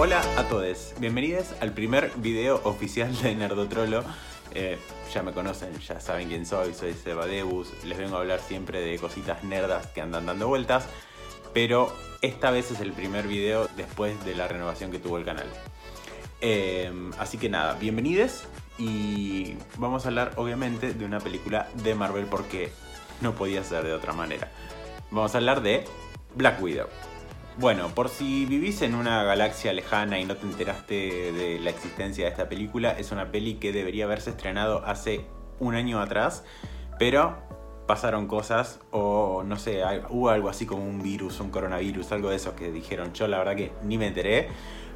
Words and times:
Hola 0.00 0.22
a 0.36 0.44
todos, 0.44 0.94
bienvenidos 1.00 1.48
al 1.60 1.72
primer 1.72 2.12
video 2.18 2.60
oficial 2.62 3.12
de 3.20 3.34
Nerdotrolo. 3.34 4.04
Eh, 4.54 4.78
ya 5.12 5.24
me 5.24 5.32
conocen, 5.32 5.76
ya 5.80 5.98
saben 5.98 6.28
quién 6.28 6.46
soy, 6.46 6.72
soy 6.72 6.94
Seba 6.94 7.26
Debus, 7.26 7.72
les 7.82 7.98
vengo 7.98 8.14
a 8.14 8.20
hablar 8.20 8.38
siempre 8.38 8.80
de 8.80 8.96
cositas 9.00 9.42
nerdas 9.42 9.88
que 9.88 10.00
andan 10.00 10.24
dando 10.24 10.46
vueltas, 10.46 10.86
pero 11.52 11.92
esta 12.22 12.52
vez 12.52 12.70
es 12.70 12.78
el 12.78 12.92
primer 12.92 13.26
video 13.26 13.66
después 13.76 14.24
de 14.24 14.36
la 14.36 14.46
renovación 14.46 14.92
que 14.92 15.00
tuvo 15.00 15.18
el 15.18 15.24
canal. 15.24 15.48
Eh, 16.40 16.92
así 17.18 17.36
que 17.36 17.48
nada, 17.48 17.74
bienvenidos 17.74 18.44
y 18.78 19.56
vamos 19.78 20.04
a 20.04 20.10
hablar 20.10 20.30
obviamente 20.36 20.94
de 20.94 21.04
una 21.04 21.18
película 21.18 21.70
de 21.82 21.96
Marvel 21.96 22.26
porque 22.26 22.70
no 23.20 23.34
podía 23.34 23.64
ser 23.64 23.82
de 23.82 23.94
otra 23.94 24.12
manera. 24.12 24.48
Vamos 25.10 25.34
a 25.34 25.38
hablar 25.38 25.60
de 25.60 25.84
Black 26.36 26.62
Widow. 26.62 26.86
Bueno, 27.58 27.88
por 27.88 28.08
si 28.08 28.46
vivís 28.46 28.82
en 28.82 28.94
una 28.94 29.24
galaxia 29.24 29.72
lejana 29.72 30.20
y 30.20 30.24
no 30.24 30.36
te 30.36 30.46
enteraste 30.46 31.32
de 31.32 31.58
la 31.58 31.70
existencia 31.70 32.26
de 32.26 32.30
esta 32.30 32.48
película, 32.48 32.92
es 32.92 33.10
una 33.10 33.32
peli 33.32 33.54
que 33.54 33.72
debería 33.72 34.04
haberse 34.04 34.30
estrenado 34.30 34.84
hace 34.86 35.26
un 35.58 35.74
año 35.74 36.00
atrás, 36.00 36.44
pero 37.00 37.36
pasaron 37.88 38.28
cosas 38.28 38.78
o 38.92 39.42
no 39.44 39.56
sé, 39.56 39.82
hubo 40.08 40.28
algo 40.28 40.48
así 40.48 40.66
como 40.66 40.84
un 40.84 41.02
virus, 41.02 41.40
un 41.40 41.50
coronavirus, 41.50 42.12
algo 42.12 42.30
de 42.30 42.36
eso 42.36 42.54
que 42.54 42.70
dijeron. 42.70 43.12
Yo 43.12 43.26
la 43.26 43.38
verdad 43.38 43.56
que 43.56 43.72
ni 43.82 43.98
me 43.98 44.06
enteré, 44.06 44.50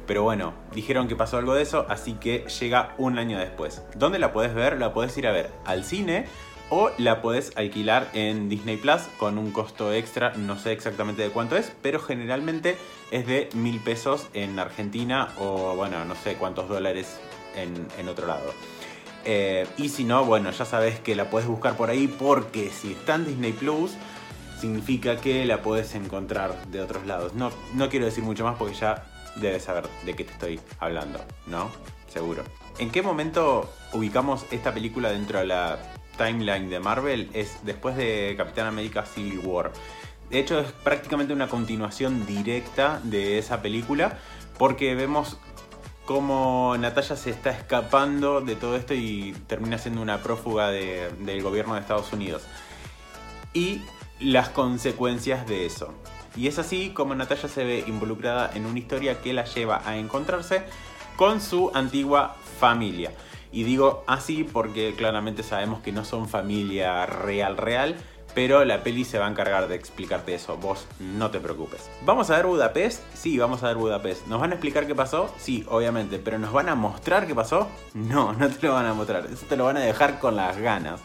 pero 0.07 0.23
bueno, 0.23 0.53
dijeron 0.73 1.09
que 1.09 1.17
pasó 1.17 1.39
algo 1.39 1.55
de 1.55 1.63
eso, 1.63 1.85
así 1.89 2.13
que 2.13 2.45
llega 2.61 2.95
un 2.97 3.19
año 3.19 3.39
después. 3.39 3.83
¿Dónde 3.97 4.19
la 4.19 4.31
puedes 4.31 4.53
ver? 4.53 4.79
La 4.79 4.93
puedes 4.93 5.17
ir 5.17 5.27
a 5.27 5.33
ver 5.33 5.51
al 5.65 5.83
cine 5.83 6.27
o 6.75 6.89
la 6.97 7.21
puedes 7.21 7.55
alquilar 7.55 8.09
en 8.13 8.49
Disney 8.49 8.77
Plus 8.77 9.03
con 9.19 9.37
un 9.37 9.51
costo 9.51 9.93
extra, 9.93 10.33
no 10.33 10.57
sé 10.57 10.71
exactamente 10.71 11.21
de 11.21 11.29
cuánto 11.29 11.55
es, 11.55 11.71
pero 11.83 11.99
generalmente 11.99 12.77
es 13.11 13.27
de 13.27 13.47
mil 13.53 13.79
pesos 13.79 14.27
en 14.33 14.57
Argentina 14.57 15.35
o 15.37 15.75
bueno, 15.75 16.03
no 16.03 16.15
sé 16.15 16.33
cuántos 16.33 16.67
dólares 16.67 17.19
en, 17.55 18.09
otro 18.09 18.25
lado. 18.25 18.51
Eh, 19.23 19.67
y 19.77 19.89
si 19.89 20.03
no, 20.03 20.25
bueno, 20.25 20.49
ya 20.49 20.65
sabes 20.65 20.99
que 20.99 21.15
la 21.15 21.29
puedes 21.29 21.47
buscar 21.47 21.77
por 21.77 21.91
ahí 21.91 22.07
porque 22.07 22.71
si 22.71 22.93
está 22.93 23.15
en 23.15 23.25
Disney 23.25 23.53
Plus, 23.53 23.91
significa 24.59 25.17
que 25.17 25.45
la 25.45 25.61
puedes 25.61 25.93
encontrar 25.93 26.59
de 26.71 26.81
otros 26.81 27.05
lados. 27.05 27.35
No, 27.35 27.51
no 27.75 27.87
quiero 27.87 28.07
decir 28.07 28.23
mucho 28.23 28.45
más 28.45 28.57
porque 28.57 28.73
ya 28.73 29.05
debes 29.35 29.61
saber 29.61 29.87
de 30.05 30.15
qué 30.15 30.23
te 30.23 30.31
estoy 30.31 30.59
hablando, 30.79 31.19
¿no? 31.45 31.69
Seguro. 32.07 32.43
¿En 32.79 32.89
qué 32.89 33.03
momento 33.03 33.71
ubicamos 33.93 34.47
esta 34.49 34.73
película 34.73 35.11
dentro 35.11 35.37
de 35.37 35.45
la 35.45 35.77
timeline 36.17 36.69
de 36.69 36.79
Marvel 36.79 37.29
es 37.33 37.59
después 37.63 37.95
de 37.95 38.33
Capitán 38.37 38.67
América 38.67 39.05
Civil 39.05 39.39
War. 39.43 39.71
De 40.29 40.39
hecho, 40.39 40.59
es 40.59 40.71
prácticamente 40.71 41.33
una 41.33 41.47
continuación 41.47 42.25
directa 42.25 42.99
de 43.03 43.37
esa 43.37 43.61
película, 43.61 44.17
porque 44.57 44.95
vemos 44.95 45.37
cómo 46.05 46.75
Natalia 46.77 47.15
se 47.15 47.29
está 47.29 47.51
escapando 47.51 48.41
de 48.41 48.55
todo 48.55 48.75
esto 48.75 48.93
y 48.93 49.35
termina 49.47 49.77
siendo 49.77 50.01
una 50.01 50.21
prófuga 50.21 50.69
del 50.69 51.41
gobierno 51.43 51.75
de 51.75 51.81
Estados 51.81 52.11
Unidos. 52.13 52.43
Y 53.53 53.81
las 54.19 54.49
consecuencias 54.49 55.47
de 55.47 55.65
eso. 55.65 55.93
Y 56.35 56.47
es 56.47 56.57
así 56.57 56.89
como 56.89 57.13
Natalia 57.13 57.47
se 57.47 57.63
ve 57.63 57.83
involucrada 57.85 58.49
en 58.53 58.65
una 58.65 58.79
historia 58.79 59.21
que 59.21 59.33
la 59.33 59.45
lleva 59.45 59.81
a 59.85 59.97
encontrarse 59.97 60.63
con 61.15 61.41
su 61.41 61.69
antigua 61.73 62.35
familia. 62.59 63.11
Y 63.53 63.63
digo 63.63 64.03
así 64.07 64.43
porque 64.43 64.95
claramente 64.97 65.43
sabemos 65.43 65.79
que 65.81 65.91
no 65.91 66.03
son 66.03 66.27
familia 66.27 67.05
real 67.05 67.55
real, 67.55 67.95
pero 68.33 68.65
la 68.65 68.81
peli 68.81 69.05
se 69.05 69.19
va 69.19 69.27
a 69.27 69.29
encargar 69.29 69.67
de 69.67 69.75
explicarte 69.75 70.33
eso, 70.33 70.57
vos 70.57 70.87
no 70.99 71.29
te 71.29 71.39
preocupes. 71.39 71.87
¿Vamos 72.03 72.31
a 72.31 72.37
ver 72.37 72.47
Budapest? 72.47 73.03
Sí, 73.13 73.37
vamos 73.37 73.61
a 73.61 73.67
ver 73.67 73.77
Budapest. 73.77 74.25
¿Nos 74.25 74.41
van 74.41 74.49
a 74.49 74.55
explicar 74.55 74.87
qué 74.87 74.95
pasó? 74.95 75.31
Sí, 75.37 75.63
obviamente, 75.69 76.17
pero 76.17 76.39
¿nos 76.39 76.51
van 76.51 76.67
a 76.67 76.73
mostrar 76.73 77.27
qué 77.27 77.35
pasó? 77.35 77.67
No, 77.93 78.33
no 78.39 78.49
te 78.49 78.65
lo 78.65 78.73
van 78.73 78.87
a 78.87 78.95
mostrar, 78.95 79.27
eso 79.31 79.45
te 79.47 79.55
lo 79.55 79.65
van 79.65 79.77
a 79.77 79.81
dejar 79.81 80.17
con 80.17 80.35
las 80.35 80.57
ganas. 80.57 80.99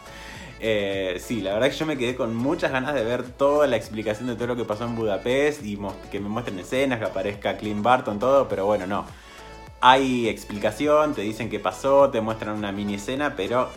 Eh, 0.59 1.21
sí, 1.23 1.41
la 1.41 1.53
verdad 1.53 1.69
que 1.69 1.77
yo 1.77 1.85
me 1.85 1.99
quedé 1.99 2.15
con 2.15 2.35
muchas 2.35 2.71
ganas 2.71 2.95
de 2.95 3.03
ver 3.03 3.23
toda 3.23 3.67
la 3.67 3.77
explicación 3.77 4.27
de 4.27 4.35
todo 4.35 4.47
lo 4.47 4.55
que 4.55 4.65
pasó 4.65 4.85
en 4.85 4.95
Budapest 4.95 5.63
y 5.63 5.79
que 6.11 6.19
me 6.19 6.29
muestren 6.29 6.57
escenas, 6.57 6.97
que 6.97 7.05
aparezca 7.05 7.57
Clint 7.57 7.83
Barton, 7.83 8.17
todo, 8.17 8.49
pero 8.49 8.65
bueno, 8.65 8.87
no 8.87 9.05
hay 9.81 10.27
explicación, 10.27 11.13
te 11.13 11.21
dicen 11.21 11.49
qué 11.49 11.59
pasó, 11.59 12.09
te 12.09 12.21
muestran 12.21 12.57
una 12.57 12.71
mini 12.71 12.95
escena, 12.95 13.35
pero 13.35 13.69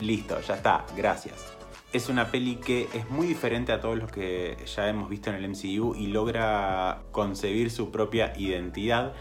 listo, 0.00 0.40
ya 0.40 0.54
está, 0.54 0.84
gracias. 0.96 1.52
Es 1.92 2.08
una 2.08 2.30
peli 2.30 2.56
que 2.56 2.88
es 2.92 3.08
muy 3.08 3.26
diferente 3.26 3.72
a 3.72 3.80
todos 3.80 3.96
los 3.96 4.10
que 4.10 4.56
ya 4.66 4.88
hemos 4.88 5.08
visto 5.08 5.30
en 5.30 5.36
el 5.36 5.48
MCU 5.48 5.94
y 5.94 6.08
logra 6.08 7.02
concebir 7.12 7.70
su 7.70 7.90
propia 7.90 8.32
identidad 8.36 9.14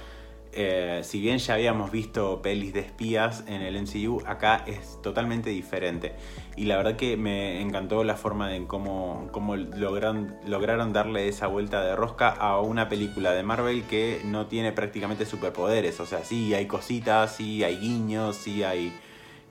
eh, 0.57 1.01
si 1.03 1.19
bien 1.19 1.38
ya 1.38 1.55
habíamos 1.55 1.91
visto 1.91 2.41
pelis 2.41 2.73
de 2.73 2.79
espías 2.79 3.43
en 3.47 3.61
el 3.61 3.81
MCU, 3.81 4.23
acá 4.25 4.63
es 4.66 5.01
totalmente 5.01 5.49
diferente. 5.49 6.16
Y 6.55 6.63
la 6.63 6.77
verdad 6.77 6.95
que 6.95 7.17
me 7.17 7.61
encantó 7.61 8.05
la 8.05 8.16
forma 8.16 8.47
de 8.47 8.66
cómo, 8.66 9.29
lograron, 9.75 10.93
darle 10.93 11.27
esa 11.27 11.47
vuelta 11.47 11.83
de 11.83 11.95
rosca 11.95 12.29
a 12.29 12.61
una 12.61 12.88
película 12.88 13.33
de 13.33 13.43
Marvel 13.43 13.83
que 13.83 14.21
no 14.23 14.47
tiene 14.47 14.71
prácticamente 14.71 15.25
superpoderes. 15.25 15.99
O 15.99 16.05
sea, 16.05 16.23
sí 16.23 16.53
hay 16.53 16.67
cositas, 16.67 17.35
sí 17.35 17.63
hay 17.66 17.77
guiños, 17.77 18.37
sí 18.37 18.63
hay, 18.63 18.93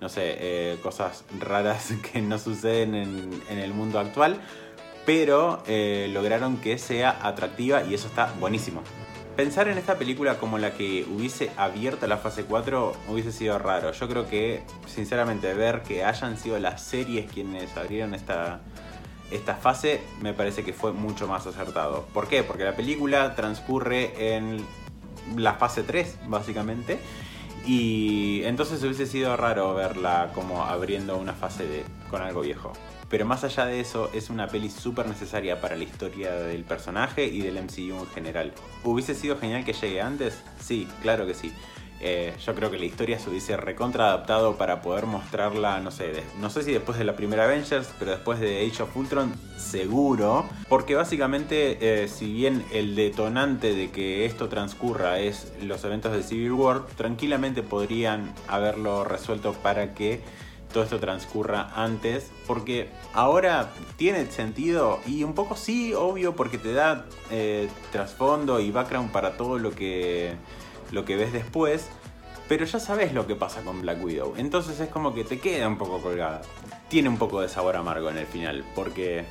no 0.00 0.08
sé, 0.08 0.36
eh, 0.38 0.78
cosas 0.82 1.26
raras 1.38 1.92
que 2.12 2.22
no 2.22 2.38
suceden 2.38 2.94
en, 2.94 3.42
en 3.50 3.58
el 3.58 3.74
mundo 3.74 3.98
actual. 3.98 4.40
Pero 5.04 5.62
eh, 5.66 6.08
lograron 6.14 6.56
que 6.56 6.78
sea 6.78 7.18
atractiva 7.20 7.84
y 7.84 7.92
eso 7.92 8.08
está 8.08 8.32
buenísimo. 8.40 8.82
Pensar 9.36 9.66
en 9.66 9.78
esta 9.78 9.98
película 9.98 10.38
como 10.38 10.58
la 10.58 10.74
que 10.74 11.04
hubiese 11.10 11.50
abierto 11.56 12.06
la 12.06 12.18
fase 12.18 12.44
4 12.44 12.92
hubiese 13.08 13.32
sido 13.32 13.58
raro. 13.58 13.90
Yo 13.90 14.08
creo 14.08 14.28
que, 14.28 14.62
sinceramente, 14.86 15.52
ver 15.54 15.82
que 15.82 16.04
hayan 16.04 16.38
sido 16.38 16.56
las 16.60 16.82
series 16.82 17.30
quienes 17.32 17.76
abrieron 17.76 18.14
esta, 18.14 18.60
esta 19.32 19.56
fase 19.56 20.02
me 20.20 20.34
parece 20.34 20.62
que 20.62 20.72
fue 20.72 20.92
mucho 20.92 21.26
más 21.26 21.48
acertado. 21.48 22.06
¿Por 22.14 22.28
qué? 22.28 22.44
Porque 22.44 22.62
la 22.62 22.76
película 22.76 23.34
transcurre 23.34 24.36
en 24.36 24.64
la 25.36 25.54
fase 25.54 25.82
3, 25.82 26.18
básicamente. 26.28 27.00
Y 27.66 28.42
entonces 28.44 28.80
hubiese 28.84 29.06
sido 29.06 29.36
raro 29.36 29.74
verla 29.74 30.30
como 30.32 30.62
abriendo 30.62 31.16
una 31.16 31.32
fase 31.32 31.66
de, 31.66 31.84
con 32.08 32.22
algo 32.22 32.42
viejo. 32.42 32.72
Pero 33.14 33.26
más 33.26 33.44
allá 33.44 33.66
de 33.66 33.78
eso, 33.78 34.10
es 34.12 34.28
una 34.28 34.48
peli 34.48 34.68
súper 34.68 35.06
necesaria 35.06 35.60
para 35.60 35.76
la 35.76 35.84
historia 35.84 36.32
del 36.32 36.64
personaje 36.64 37.24
y 37.24 37.42
del 37.42 37.62
MCU 37.62 38.00
en 38.00 38.06
general. 38.08 38.52
¿Hubiese 38.82 39.14
sido 39.14 39.38
genial 39.38 39.64
que 39.64 39.72
llegue 39.72 40.00
antes? 40.00 40.42
Sí, 40.58 40.88
claro 41.00 41.24
que 41.24 41.34
sí. 41.34 41.52
Eh, 42.00 42.34
yo 42.44 42.56
creo 42.56 42.72
que 42.72 42.78
la 42.80 42.86
historia 42.86 43.20
se 43.20 43.30
hubiese 43.30 43.56
recontra 43.56 44.06
adaptado 44.06 44.56
para 44.56 44.82
poder 44.82 45.06
mostrarla, 45.06 45.78
no 45.78 45.92
sé, 45.92 46.24
no 46.40 46.50
sé 46.50 46.64
si 46.64 46.72
después 46.72 46.98
de 46.98 47.04
la 47.04 47.14
primera 47.14 47.44
Avengers, 47.44 47.88
pero 48.00 48.10
después 48.10 48.40
de 48.40 48.66
Age 48.66 48.82
of 48.82 48.96
Ultron, 48.96 49.32
seguro. 49.56 50.46
Porque 50.68 50.96
básicamente, 50.96 52.02
eh, 52.02 52.08
si 52.08 52.32
bien 52.32 52.64
el 52.72 52.96
detonante 52.96 53.76
de 53.76 53.92
que 53.92 54.24
esto 54.24 54.48
transcurra 54.48 55.20
es 55.20 55.52
los 55.62 55.84
eventos 55.84 56.12
de 56.12 56.24
Civil 56.24 56.50
War, 56.54 56.84
tranquilamente 56.96 57.62
podrían 57.62 58.34
haberlo 58.48 59.04
resuelto 59.04 59.52
para 59.52 59.94
que 59.94 60.20
todo 60.74 60.84
esto 60.84 60.98
transcurra 60.98 61.70
antes, 61.76 62.32
porque 62.48 62.90
ahora 63.14 63.70
tiene 63.96 64.26
sentido 64.26 64.98
y 65.06 65.22
un 65.22 65.32
poco 65.32 65.56
sí, 65.56 65.94
obvio, 65.94 66.34
porque 66.34 66.58
te 66.58 66.72
da 66.72 67.06
eh, 67.30 67.68
trasfondo 67.92 68.58
y 68.58 68.72
background 68.72 69.12
para 69.12 69.36
todo 69.36 69.58
lo 69.60 69.70
que, 69.70 70.34
lo 70.90 71.04
que 71.04 71.16
ves 71.16 71.32
después, 71.32 71.88
pero 72.48 72.64
ya 72.66 72.80
sabes 72.80 73.14
lo 73.14 73.26
que 73.28 73.36
pasa 73.36 73.62
con 73.62 73.82
Black 73.82 74.04
Widow, 74.04 74.34
entonces 74.36 74.80
es 74.80 74.88
como 74.88 75.14
que 75.14 75.22
te 75.22 75.38
queda 75.38 75.68
un 75.68 75.78
poco 75.78 76.00
colgada. 76.00 76.42
Tiene 76.88 77.08
un 77.08 77.18
poco 77.18 77.40
de 77.40 77.48
sabor 77.48 77.76
amargo 77.76 78.10
en 78.10 78.18
el 78.18 78.26
final, 78.26 78.64
porque 78.74 79.24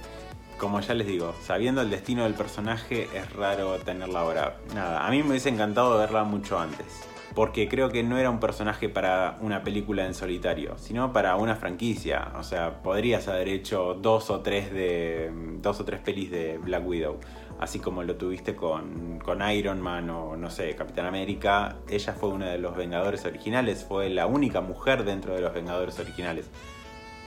como 0.57 0.79
ya 0.79 0.93
les 0.93 1.07
digo, 1.07 1.35
sabiendo 1.43 1.81
el 1.81 1.89
destino 1.89 2.23
del 2.23 2.35
personaje 2.35 3.09
es 3.13 3.33
raro 3.33 3.77
tenerla 3.79 4.21
ahora. 4.21 4.57
Nada, 4.73 5.05
a 5.05 5.11
mí 5.11 5.21
me 5.21 5.31
hubiese 5.31 5.49
encantado 5.49 5.97
verla 5.97 6.23
mucho 6.23 6.57
antes 6.57 7.03
porque 7.35 7.67
creo 7.67 7.89
que 7.89 8.03
no 8.03 8.17
era 8.17 8.29
un 8.29 8.39
personaje 8.39 8.89
para 8.89 9.37
una 9.41 9.63
película 9.63 10.05
en 10.05 10.13
solitario, 10.13 10.77
sino 10.77 11.13
para 11.13 11.35
una 11.35 11.55
franquicia. 11.55 12.31
O 12.37 12.43
sea, 12.43 12.81
podrías 12.83 13.27
haber 13.27 13.47
hecho 13.47 13.95
dos 13.95 14.29
o 14.29 14.41
tres 14.41 14.71
de 14.71 15.31
dos 15.61 15.79
o 15.79 15.85
tres 15.85 16.01
pelis 16.01 16.29
de 16.31 16.57
Black 16.57 16.85
Widow, 16.85 17.19
así 17.59 17.79
como 17.79 18.03
lo 18.03 18.15
tuviste 18.15 18.55
con, 18.55 19.19
con 19.19 19.41
Iron 19.49 19.81
Man 19.81 20.09
o 20.09 20.35
no 20.35 20.49
sé, 20.49 20.75
Capitán 20.75 21.05
América. 21.05 21.77
Ella 21.89 22.13
fue 22.13 22.29
una 22.29 22.49
de 22.49 22.57
los 22.57 22.75
Vengadores 22.75 23.25
originales, 23.25 23.85
fue 23.87 24.09
la 24.09 24.27
única 24.27 24.61
mujer 24.61 25.03
dentro 25.03 25.33
de 25.33 25.41
los 25.41 25.53
Vengadores 25.53 25.99
originales. 25.99 26.49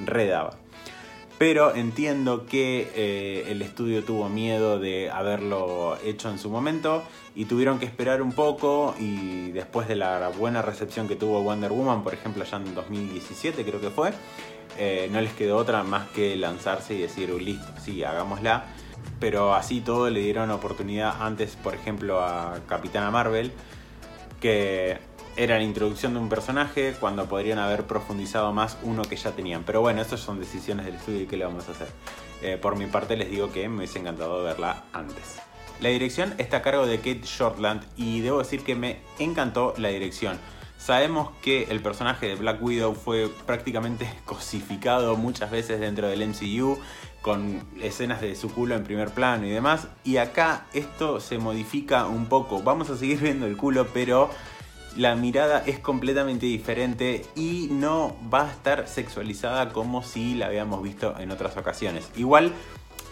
Redaba. 0.05 0.59
Pero 1.39 1.75
entiendo 1.75 2.47
que 2.47 2.91
eh, 2.95 3.45
el 3.49 3.61
estudio 3.61 4.03
tuvo 4.03 4.29
miedo 4.31 4.79
de 4.79 5.11
haberlo 5.11 5.99
hecho 6.03 6.31
en 6.31 6.39
su 6.39 6.49
momento 6.49 7.03
y 7.35 7.45
tuvieron 7.45 7.79
que 7.79 7.85
esperar 7.85 8.23
un 8.23 8.33
poco 8.33 8.95
y 8.99 9.51
después 9.51 9.87
de 9.87 9.97
la 9.97 10.29
buena 10.31 10.63
recepción 10.63 11.09
que 11.09 11.17
tuvo 11.17 11.43
Wonder 11.43 11.73
Woman, 11.73 12.03
por 12.03 12.15
ejemplo, 12.15 12.43
ya 12.45 12.57
en 12.57 12.75
2017 12.75 13.65
creo 13.65 13.81
que 13.83 13.91
fue, 13.91 14.13
eh, 14.79 15.11
no 15.13 15.21
les 15.21 15.35
quedó 15.35 15.59
otra 15.59 15.83
más 15.83 16.09
que 16.09 16.37
lanzarse 16.37 16.95
y 16.95 17.03
decir, 17.03 17.29
listo, 17.31 17.69
sí, 17.85 18.03
hagámosla. 18.03 18.65
Pero 19.21 19.55
así 19.55 19.81
todo 19.81 20.11
le 20.11 20.21
dieron 20.21 20.51
oportunidad 20.51 21.23
antes, 21.23 21.57
por 21.57 21.75
ejemplo, 21.75 22.21
a 22.23 22.61
Capitana 22.67 23.11
Marvel 23.11 23.53
que 24.41 24.99
era 25.37 25.59
la 25.59 25.65
introducción 25.65 26.15
de 26.15 26.21
un 26.21 26.29
personaje 26.29 26.95
cuando 26.99 27.27
podrían 27.27 27.59
haber 27.59 27.85
profundizado 27.85 28.53
más 28.53 28.79
uno 28.83 29.03
que 29.03 29.17
ya 29.17 29.33
tenían. 29.33 29.65
Pero 29.65 29.81
bueno, 29.83 30.01
estas 30.01 30.21
son 30.21 30.41
decisiones 30.41 30.87
del 30.87 30.95
estudio 30.95 31.23
y 31.23 31.27
qué 31.27 31.37
le 31.37 31.45
vamos 31.45 31.69
a 31.69 31.73
hacer. 31.73 31.89
Eh, 32.43 32.59
por 32.61 32.77
mi 32.77 32.87
parte 32.87 33.17
les 33.17 33.31
digo 33.31 33.53
que 33.53 33.69
me 33.69 33.79
hubiese 33.79 33.99
encantado 33.99 34.43
verla 34.43 34.85
antes. 34.93 35.37
La 35.81 35.91
dirección 35.91 36.35
está 36.39 36.59
a 36.59 36.63
cargo 36.63 36.87
de 36.87 36.97
Kate 36.99 37.23
Shortland 37.23 37.85
y 37.97 38.21
debo 38.21 38.39
decir 38.39 38.63
que 38.63 38.75
me 38.75 39.01
encantó 39.19 39.75
la 39.77 39.89
dirección. 39.89 40.39
Sabemos 40.79 41.31
que 41.43 41.65
el 41.65 41.81
personaje 41.81 42.29
de 42.29 42.35
Black 42.35 42.63
Widow 42.63 42.95
fue 42.95 43.29
prácticamente 43.47 44.09
cosificado 44.25 45.17
muchas 45.17 45.51
veces 45.51 45.81
dentro 45.81 46.09
del 46.09 46.27
MCU, 46.27 46.79
con 47.21 47.63
escenas 47.83 48.21
de 48.21 48.37
su 48.37 48.49
culo 48.51 48.75
en 48.75 48.85
primer 48.85 49.11
plano 49.11 49.47
y 49.47 49.51
demás. 49.51 49.89
Y 50.05 50.19
acá 50.19 50.67
esto 50.73 51.21
se 51.21 51.39
modifica 51.39 52.07
un 52.07 52.27
poco. 52.27 52.63
Vamos 52.63 52.89
a 52.89 52.97
seguir 52.97 53.19
viendo 53.23 53.47
el 53.47 53.57
culo, 53.57 53.89
pero 53.93 54.31
la 54.97 55.15
mirada 55.15 55.63
es 55.67 55.79
completamente 55.79 56.47
diferente 56.47 57.25
y 57.35 57.69
no 57.71 58.17
va 58.33 58.49
a 58.49 58.51
estar 58.51 58.89
sexualizada 58.89 59.73
como 59.73 60.03
si 60.03 60.35
la 60.35 60.47
habíamos 60.47 60.83
visto 60.83 61.15
en 61.19 61.31
otras 61.31 61.57
ocasiones. 61.57 62.11
Igual 62.17 62.53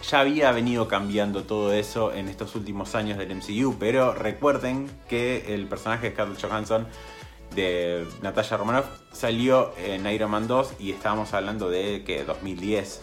ya 0.09 0.19
había 0.19 0.51
venido 0.51 0.87
cambiando 0.87 1.43
todo 1.43 1.73
eso 1.73 2.13
en 2.13 2.27
estos 2.27 2.55
últimos 2.55 2.95
años 2.95 3.17
del 3.17 3.35
MCU, 3.35 3.75
pero 3.79 4.13
recuerden 4.13 4.89
que 5.07 5.53
el 5.53 5.67
personaje 5.67 6.09
de 6.09 6.13
Scarlett 6.13 6.41
Johansson 6.41 6.87
de 7.55 8.05
Natasha 8.21 8.57
Romanoff 8.57 8.85
salió 9.11 9.73
en 9.77 10.05
Iron 10.07 10.31
Man 10.31 10.47
2 10.47 10.73
y 10.79 10.91
estábamos 10.91 11.33
hablando 11.33 11.69
de 11.69 12.03
que 12.03 12.23
2010 12.23 13.01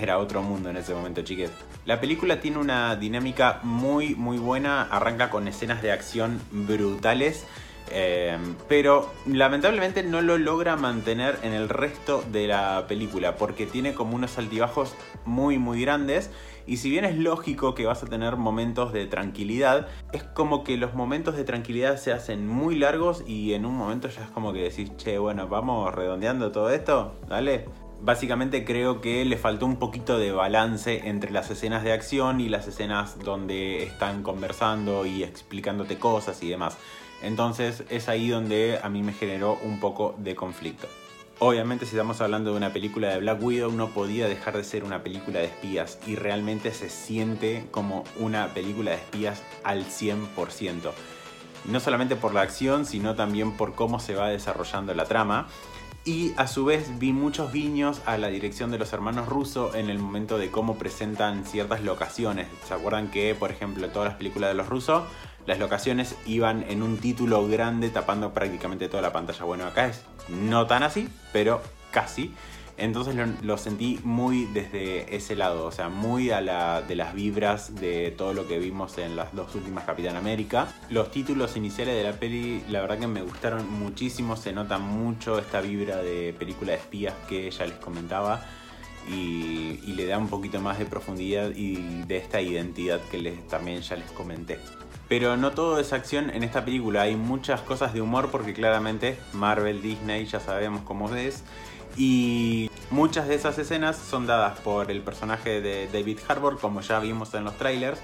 era 0.00 0.18
otro 0.18 0.42
mundo 0.42 0.70
en 0.70 0.76
ese 0.76 0.94
momento, 0.94 1.22
chiques. 1.22 1.50
La 1.84 2.00
película 2.00 2.40
tiene 2.40 2.58
una 2.58 2.94
dinámica 2.96 3.60
muy 3.62 4.14
muy 4.14 4.38
buena, 4.38 4.82
arranca 4.82 5.30
con 5.30 5.48
escenas 5.48 5.82
de 5.82 5.92
acción 5.92 6.40
brutales 6.50 7.46
eh, 7.92 8.38
pero 8.68 9.10
lamentablemente 9.26 10.02
no 10.02 10.20
lo 10.20 10.38
logra 10.38 10.76
mantener 10.76 11.38
en 11.42 11.52
el 11.52 11.68
resto 11.68 12.24
de 12.32 12.46
la 12.46 12.86
película 12.88 13.36
porque 13.36 13.66
tiene 13.66 13.94
como 13.94 14.16
unos 14.16 14.38
altibajos 14.38 14.94
muy 15.24 15.58
muy 15.58 15.80
grandes 15.80 16.30
y 16.66 16.76
si 16.76 16.90
bien 16.90 17.04
es 17.04 17.16
lógico 17.16 17.74
que 17.74 17.86
vas 17.86 18.02
a 18.02 18.06
tener 18.06 18.36
momentos 18.36 18.92
de 18.92 19.06
tranquilidad, 19.06 19.88
es 20.12 20.22
como 20.22 20.62
que 20.62 20.76
los 20.76 20.94
momentos 20.94 21.36
de 21.36 21.44
tranquilidad 21.44 21.96
se 21.96 22.12
hacen 22.12 22.46
muy 22.46 22.76
largos 22.76 23.24
y 23.26 23.54
en 23.54 23.66
un 23.66 23.76
momento 23.76 24.08
ya 24.08 24.22
es 24.22 24.30
como 24.30 24.52
que 24.52 24.62
decís, 24.62 24.96
che, 24.96 25.18
bueno, 25.18 25.48
vamos 25.48 25.92
redondeando 25.94 26.52
todo 26.52 26.70
esto, 26.70 27.16
dale. 27.28 27.66
Básicamente 28.04 28.64
creo 28.64 29.00
que 29.00 29.24
le 29.24 29.36
faltó 29.36 29.64
un 29.64 29.76
poquito 29.76 30.18
de 30.18 30.32
balance 30.32 31.08
entre 31.08 31.30
las 31.30 31.52
escenas 31.52 31.84
de 31.84 31.92
acción 31.92 32.40
y 32.40 32.48
las 32.48 32.66
escenas 32.66 33.16
donde 33.20 33.84
están 33.84 34.24
conversando 34.24 35.06
y 35.06 35.22
explicándote 35.22 35.98
cosas 35.98 36.42
y 36.42 36.48
demás. 36.48 36.76
Entonces 37.22 37.84
es 37.88 38.08
ahí 38.08 38.28
donde 38.28 38.78
a 38.82 38.88
mí 38.88 39.02
me 39.02 39.12
generó 39.12 39.58
un 39.62 39.80
poco 39.80 40.14
de 40.18 40.34
conflicto. 40.34 40.88
Obviamente 41.38 41.86
si 41.86 41.96
estamos 41.96 42.20
hablando 42.20 42.52
de 42.52 42.56
una 42.56 42.72
película 42.72 43.08
de 43.08 43.18
Black 43.18 43.42
Widow 43.42 43.72
no 43.72 43.88
podía 43.88 44.28
dejar 44.28 44.56
de 44.56 44.62
ser 44.62 44.84
una 44.84 45.02
película 45.02 45.40
de 45.40 45.46
espías 45.46 45.98
y 46.06 46.14
realmente 46.14 46.72
se 46.72 46.88
siente 46.88 47.66
como 47.72 48.04
una 48.20 48.54
película 48.54 48.92
de 48.92 48.98
espías 48.98 49.42
al 49.64 49.84
100%. 49.84 50.92
No 51.64 51.80
solamente 51.80 52.16
por 52.16 52.34
la 52.34 52.42
acción, 52.42 52.86
sino 52.86 53.14
también 53.14 53.56
por 53.56 53.74
cómo 53.74 53.98
se 53.98 54.14
va 54.14 54.28
desarrollando 54.28 54.94
la 54.94 55.04
trama. 55.04 55.48
Y 56.04 56.32
a 56.36 56.48
su 56.48 56.64
vez 56.64 56.98
vi 56.98 57.12
muchos 57.12 57.52
guiños 57.52 58.02
a 58.06 58.18
la 58.18 58.26
dirección 58.26 58.72
de 58.72 58.78
los 58.78 58.92
hermanos 58.92 59.28
rusos 59.28 59.76
en 59.76 59.88
el 59.88 60.00
momento 60.00 60.36
de 60.36 60.50
cómo 60.50 60.76
presentan 60.76 61.44
ciertas 61.44 61.82
locaciones. 61.82 62.48
¿Se 62.66 62.74
acuerdan 62.74 63.08
que, 63.08 63.36
por 63.36 63.52
ejemplo, 63.52 63.88
todas 63.88 64.08
las 64.08 64.16
películas 64.16 64.50
de 64.50 64.54
los 64.54 64.68
rusos 64.68 65.04
las 65.46 65.58
locaciones 65.58 66.16
iban 66.26 66.64
en 66.68 66.82
un 66.82 66.98
título 66.98 67.46
grande 67.48 67.90
tapando 67.90 68.32
prácticamente 68.32 68.88
toda 68.88 69.02
la 69.02 69.12
pantalla. 69.12 69.44
Bueno, 69.44 69.66
acá 69.66 69.86
es 69.86 70.02
no 70.28 70.66
tan 70.66 70.82
así, 70.82 71.08
pero 71.32 71.60
casi. 71.90 72.32
Entonces 72.78 73.14
lo, 73.42 73.58
sentí 73.58 74.00
muy 74.02 74.46
desde 74.46 75.14
ese 75.14 75.36
lado, 75.36 75.66
o 75.66 75.72
sea, 75.72 75.88
muy 75.88 76.30
a 76.30 76.40
la 76.40 76.80
de 76.80 76.96
las 76.96 77.14
vibras 77.14 77.74
de 77.74 78.12
todo 78.16 78.32
lo 78.32 78.48
que 78.48 78.58
vimos 78.58 78.96
en 78.98 79.14
las 79.14 79.34
dos 79.34 79.54
últimas 79.54 79.84
Capitán 79.84 80.16
América. 80.16 80.68
Los 80.88 81.10
títulos 81.10 81.56
iniciales 81.56 81.94
de 81.94 82.02
la 82.02 82.18
peli, 82.18 82.64
la 82.68 82.80
verdad 82.80 82.98
que 82.98 83.06
me 83.06 83.22
gustaron 83.22 83.70
muchísimo, 83.70 84.36
se 84.36 84.52
nota 84.52 84.78
mucho 84.78 85.38
esta 85.38 85.60
vibra 85.60 85.98
de 85.98 86.34
película 86.38 86.72
de 86.72 86.78
espías 86.78 87.14
que 87.28 87.50
ya 87.50 87.66
les 87.66 87.76
comentaba. 87.76 88.44
Y, 89.08 89.92
le 89.92 90.06
da 90.06 90.16
un 90.16 90.28
poquito 90.28 90.60
más 90.60 90.78
de 90.78 90.86
profundidad 90.86 91.50
y 91.54 92.02
de 92.04 92.16
esta 92.16 92.40
identidad 92.40 93.00
que 93.10 93.18
les, 93.18 93.46
también 93.48 93.82
ya 93.82 93.96
les 93.96 94.10
comenté. 94.12 94.58
Pero 95.12 95.36
no 95.36 95.50
todo 95.50 95.78
es 95.78 95.92
acción 95.92 96.30
en 96.30 96.42
esta 96.42 96.64
película, 96.64 97.02
hay 97.02 97.16
muchas 97.16 97.60
cosas 97.60 97.92
de 97.92 98.00
humor 98.00 98.30
porque 98.30 98.54
claramente 98.54 99.18
Marvel, 99.34 99.82
Disney 99.82 100.24
ya 100.24 100.40
sabemos 100.40 100.80
cómo 100.86 101.14
es. 101.14 101.44
Y 101.98 102.70
muchas 102.88 103.28
de 103.28 103.34
esas 103.34 103.58
escenas 103.58 103.98
son 103.98 104.26
dadas 104.26 104.58
por 104.60 104.90
el 104.90 105.02
personaje 105.02 105.60
de 105.60 105.86
David 105.92 106.18
Harbour, 106.26 106.58
como 106.58 106.80
ya 106.80 106.98
vimos 106.98 107.34
en 107.34 107.44
los 107.44 107.58
trailers, 107.58 108.00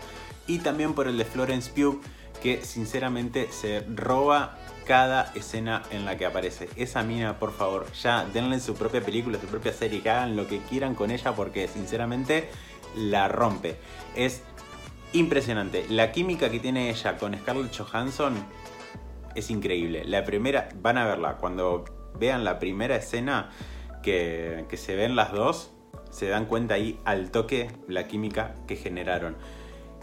y 0.47 0.59
también 0.59 0.93
por 0.93 1.09
el 1.09 1.17
de 1.17 1.25
Florence 1.25 1.71
Pugh, 1.71 1.99
que 2.43 2.63
sinceramente 2.63 3.49
se 3.53 3.87
roba 3.89 4.59
cada 4.87 5.33
escena 5.35 5.85
en 5.91 6.05
la 6.05 6.19
que 6.19 6.27
aparece. 6.27 6.69
Esa 6.77 7.03
mina, 7.05 7.39
por 7.39 7.55
favor, 7.55 7.91
ya 8.03 8.27
denle 8.27 8.61
su 8.61 8.75
propia 8.75 9.01
película, 9.01 9.41
su 9.41 9.47
propia 9.47 9.73
serie, 9.73 10.03
que 10.03 10.11
hagan 10.11 10.37
lo 10.37 10.47
que 10.47 10.59
quieran 10.59 10.95
con 10.95 11.11
ella 11.11 11.35
porque 11.35 11.69
sinceramente 11.69 12.51
la 12.95 13.29
rompe. 13.29 13.79
Es 14.15 14.43
impresionante. 15.13 15.87
La 15.89 16.13
química 16.13 16.51
que 16.51 16.61
tiene 16.61 16.91
ella 16.91 17.17
con 17.17 17.37
Scarlett 17.37 17.77
Johansson 17.77 18.35
es 19.35 19.51
increíble. 19.51 20.05
La 20.05 20.25
primera, 20.25 20.69
van 20.81 20.99
a 20.99 21.07
verla, 21.07 21.37
cuando 21.37 21.85
vean 22.19 22.45
la 22.45 22.59
primera 22.59 22.97
escena 22.97 23.51
que, 24.03 24.67
se 24.77 24.97
ven 24.97 25.17
las 25.17 25.33
dos, 25.33 25.73
se 26.11 26.29
dan 26.29 26.47
cuenta 26.47 26.75
ahí 26.75 26.99
al 27.05 27.31
toque 27.31 27.71
la 27.87 28.07
química 28.07 28.55
que 28.67 28.77
generaron. 28.77 29.37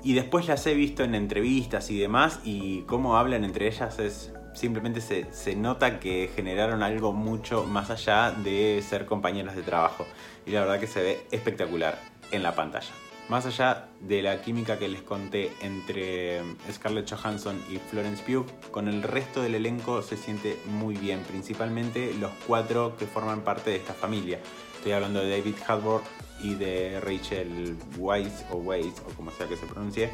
Y 0.03 0.13
después 0.13 0.47
las 0.47 0.65
he 0.67 0.75
visto 0.75 1.03
en 1.03 1.15
entrevistas 1.15 1.89
y 1.89 1.99
demás 1.99 2.39
y 2.43 2.81
cómo 2.81 3.17
hablan 3.17 3.43
entre 3.43 3.67
ellas 3.67 3.97
es 3.97 4.31
simplemente 4.53 5.01
se, 5.01 5.25
se, 5.33 5.55
nota 5.55 5.99
que 5.99 6.29
generaron 6.33 6.83
algo 6.83 7.11
mucho 7.11 7.65
más 7.65 7.89
allá 7.89 8.31
de 8.31 8.83
ser 8.87 9.05
compañeras 9.05 9.55
de 9.55 9.63
trabajo. 9.63 10.05
Y 10.45 10.51
la 10.51 10.61
verdad 10.61 10.79
que 10.79 10.87
se 10.87 11.01
ve 11.01 11.27
espectacular 11.31 11.99
en 12.31 12.43
la 12.43 12.55
pantalla. 12.55 12.91
Más 13.27 13.47
allá 13.47 13.87
de 14.01 14.21
la 14.21 14.43
química 14.43 14.77
que 14.77 14.87
les 14.87 15.01
conté 15.01 15.51
entre 15.61 16.41
Scarlett 16.71 17.09
Johansson 17.09 17.59
y 17.71 17.77
Florence 17.77 18.21
Pugh, 18.23 18.45
con 18.69 18.87
el 18.87 19.01
resto 19.01 19.41
del 19.41 19.55
elenco 19.55 20.03
se 20.03 20.15
siente 20.15 20.59
muy 20.67 20.95
bien, 20.95 21.21
principalmente 21.21 22.13
los 22.13 22.31
cuatro 22.45 22.95
que 22.97 23.07
forman 23.07 23.41
parte 23.41 23.71
de 23.71 23.77
esta 23.77 23.93
familia. 23.93 24.39
Estoy 24.77 24.91
hablando 24.91 25.21
de 25.21 25.39
David 25.39 25.55
Harbour 25.67 26.01
y 26.43 26.53
de 26.53 26.99
Rachel 26.99 27.75
Weisz 27.97 28.45
o 28.51 28.57
Weisz 28.57 28.99
o 28.99 29.15
como 29.15 29.31
sea 29.31 29.47
que 29.47 29.57
se 29.57 29.65
pronuncie. 29.65 30.11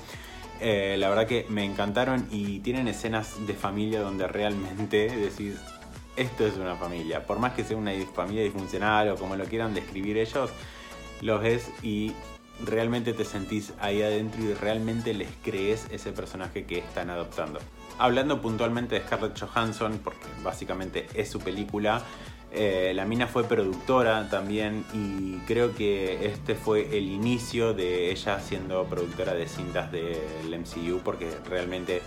Eh, 0.62 0.96
la 0.98 1.10
verdad 1.10 1.28
que 1.28 1.46
me 1.50 1.66
encantaron 1.66 2.28
y 2.32 2.60
tienen 2.60 2.88
escenas 2.88 3.46
de 3.46 3.56
familia 3.56 4.00
donde 4.00 4.26
realmente 4.26 5.10
decís, 5.18 5.56
esto 6.16 6.48
es 6.48 6.56
una 6.56 6.78
familia. 6.78 7.26
Por 7.26 7.40
más 7.40 7.52
que 7.54 7.66
sea 7.66 7.76
una 7.76 7.92
familia 8.14 8.44
disfuncional 8.44 9.10
o 9.10 9.16
como 9.18 9.36
lo 9.36 9.44
quieran 9.44 9.74
describir 9.74 10.18
ellos, 10.18 10.50
los 11.20 11.42
ves 11.42 11.70
y 11.84 12.14
realmente 12.66 13.14
te 13.14 13.26
sentís 13.26 13.74
ahí 13.80 14.02
adentro 14.02 14.44
y 14.44 14.54
realmente 14.54 15.14
les 15.14 15.30
crees 15.44 15.88
ese 15.92 16.12
personaje 16.12 16.66
que 16.66 16.80
están 16.80 17.10
adoptando. 17.10 17.60
Hablando 17.98 18.42
puntualmente 18.42 18.96
de 18.96 19.02
Scarlett 19.02 19.40
Johansson, 19.40 20.00
porque 20.04 20.26
básicamente 20.44 21.08
es 21.14 21.30
su 21.30 21.40
película, 21.40 22.04
eh, 22.54 22.92
la 22.94 23.06
mina 23.06 23.28
fue 23.28 23.46
productora 23.46 24.30
también 24.30 24.84
y 24.94 25.38
creo 25.48 25.74
que 25.74 26.26
este 26.26 26.56
fue 26.56 26.98
el 26.98 27.06
inicio 27.06 27.74
de 27.74 28.12
ella 28.12 28.42
siendo 28.42 28.84
productora 28.86 29.34
de 29.34 29.48
cintas 29.48 29.90
del 29.90 30.60
MCU 30.60 31.00
porque 31.02 31.30
realmente 31.50 32.02